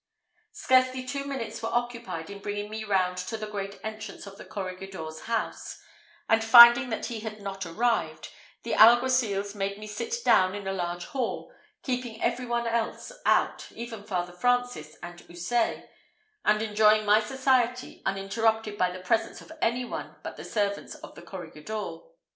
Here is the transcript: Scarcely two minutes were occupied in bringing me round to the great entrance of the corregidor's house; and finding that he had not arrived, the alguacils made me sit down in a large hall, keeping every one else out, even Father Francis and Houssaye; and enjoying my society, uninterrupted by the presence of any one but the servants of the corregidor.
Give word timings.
Scarcely 0.51 1.05
two 1.05 1.25
minutes 1.25 1.61
were 1.61 1.71
occupied 1.71 2.31
in 2.31 2.39
bringing 2.39 2.71
me 2.71 2.83
round 2.83 3.17
to 3.19 3.37
the 3.37 3.45
great 3.45 3.79
entrance 3.83 4.25
of 4.25 4.35
the 4.39 4.43
corregidor's 4.45 5.19
house; 5.25 5.79
and 6.27 6.43
finding 6.43 6.89
that 6.89 7.05
he 7.05 7.19
had 7.19 7.39
not 7.39 7.67
arrived, 7.67 8.29
the 8.63 8.73
alguacils 8.73 9.53
made 9.53 9.77
me 9.77 9.85
sit 9.85 10.23
down 10.25 10.55
in 10.55 10.65
a 10.67 10.73
large 10.73 11.05
hall, 11.05 11.53
keeping 11.83 12.19
every 12.23 12.47
one 12.47 12.65
else 12.65 13.11
out, 13.27 13.67
even 13.75 14.03
Father 14.03 14.33
Francis 14.33 14.95
and 15.03 15.19
Houssaye; 15.27 15.87
and 16.43 16.63
enjoying 16.63 17.05
my 17.05 17.19
society, 17.21 18.01
uninterrupted 18.03 18.79
by 18.79 18.89
the 18.89 19.01
presence 19.01 19.39
of 19.39 19.51
any 19.61 19.85
one 19.85 20.15
but 20.23 20.35
the 20.35 20.43
servants 20.43 20.95
of 20.95 21.13
the 21.13 21.21
corregidor. 21.21 21.99